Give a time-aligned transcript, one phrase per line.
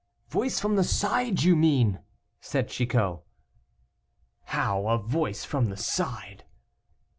[0.29, 1.99] "Voice from the side, you mean,"
[2.39, 3.19] said Chicot.
[4.45, 4.87] "How!
[4.87, 6.43] a voice from the side?"